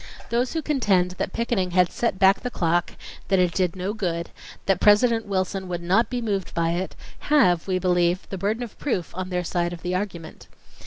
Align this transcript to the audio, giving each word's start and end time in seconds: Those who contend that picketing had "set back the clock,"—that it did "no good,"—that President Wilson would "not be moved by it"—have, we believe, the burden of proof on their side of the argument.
Those 0.31 0.53
who 0.53 0.63
contend 0.63 1.11
that 1.19 1.31
picketing 1.31 1.69
had 1.77 1.91
"set 1.91 2.17
back 2.17 2.39
the 2.41 2.49
clock,"—that 2.49 3.37
it 3.37 3.53
did 3.53 3.75
"no 3.75 3.93
good,"—that 3.93 4.79
President 4.81 5.27
Wilson 5.27 5.67
would 5.67 5.83
"not 5.83 6.09
be 6.09 6.23
moved 6.23 6.55
by 6.55 6.71
it"—have, 6.71 7.67
we 7.67 7.77
believe, 7.77 8.27
the 8.31 8.37
burden 8.39 8.63
of 8.63 8.79
proof 8.79 9.11
on 9.13 9.29
their 9.29 9.43
side 9.43 9.73
of 9.73 9.83
the 9.83 9.93
argument. 9.93 10.47